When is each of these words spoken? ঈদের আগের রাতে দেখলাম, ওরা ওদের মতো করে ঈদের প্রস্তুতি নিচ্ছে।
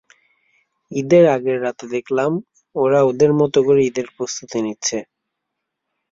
ঈদের 0.91 1.23
আগের 1.35 1.57
রাতে 1.61 1.85
দেখলাম, 1.87 2.31
ওরা 2.75 2.99
ওদের 3.03 3.31
মতো 3.33 3.59
করে 3.67 3.81
ঈদের 3.89 4.07
প্রস্তুতি 4.15 4.59
নিচ্ছে। 4.65 4.97